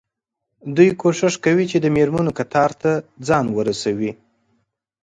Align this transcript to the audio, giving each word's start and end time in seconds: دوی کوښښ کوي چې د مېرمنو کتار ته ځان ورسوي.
دوی 0.75 0.89
کوښښ 1.01 1.35
کوي 1.45 1.65
چې 1.71 1.77
د 1.81 1.85
مېرمنو 1.95 2.31
کتار 2.39 2.71
ته 2.81 2.91
ځان 3.27 3.45
ورسوي. 3.51 4.11